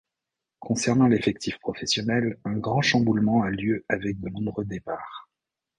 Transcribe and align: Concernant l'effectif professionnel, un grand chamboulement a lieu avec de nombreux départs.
Concernant 0.57 1.05
l'effectif 1.05 1.59
professionnel, 1.59 2.39
un 2.43 2.57
grand 2.57 2.81
chamboulement 2.81 3.43
a 3.43 3.51
lieu 3.51 3.85
avec 3.87 4.19
de 4.19 4.29
nombreux 4.29 4.65
départs. 4.65 5.29